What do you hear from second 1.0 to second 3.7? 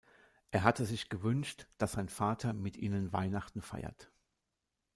gewünscht, dass sein Vater mit ihnen Weihnachten